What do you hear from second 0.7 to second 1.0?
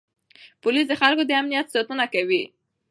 د